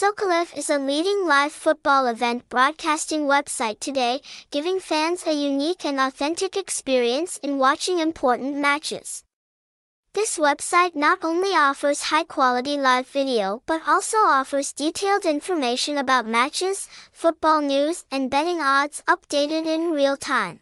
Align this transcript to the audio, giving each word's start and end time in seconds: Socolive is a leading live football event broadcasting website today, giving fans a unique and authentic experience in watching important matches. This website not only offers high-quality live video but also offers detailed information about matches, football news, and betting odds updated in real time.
Socolive 0.00 0.56
is 0.56 0.70
a 0.70 0.78
leading 0.78 1.26
live 1.26 1.52
football 1.52 2.06
event 2.06 2.48
broadcasting 2.48 3.24
website 3.24 3.80
today, 3.80 4.22
giving 4.50 4.80
fans 4.80 5.26
a 5.26 5.34
unique 5.34 5.84
and 5.84 6.00
authentic 6.00 6.56
experience 6.56 7.36
in 7.42 7.58
watching 7.58 7.98
important 7.98 8.56
matches. 8.56 9.24
This 10.14 10.38
website 10.38 10.96
not 10.96 11.18
only 11.22 11.50
offers 11.50 12.04
high-quality 12.04 12.78
live 12.78 13.08
video 13.08 13.62
but 13.66 13.82
also 13.86 14.16
offers 14.16 14.72
detailed 14.72 15.26
information 15.26 15.98
about 15.98 16.26
matches, 16.26 16.88
football 17.12 17.60
news, 17.60 18.06
and 18.10 18.30
betting 18.30 18.62
odds 18.62 19.02
updated 19.06 19.66
in 19.66 19.90
real 19.90 20.16
time. 20.16 20.60